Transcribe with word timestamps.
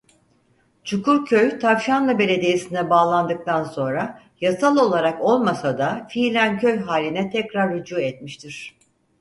Çukurköy 0.83 1.59
Tavşanlı 1.59 2.19
Belediyesine 2.19 2.89
bağlandıktan 2.89 3.63
sonra 3.63 4.21
yasal 4.41 4.77
olarak 4.77 5.21
olmasa 5.21 5.77
da 5.77 6.07
fiilen 6.09 6.59
köy 6.59 6.79
haline 6.79 7.29
tekrar 7.29 7.73
rücu 7.73 7.99
etmiştir. 7.99 8.77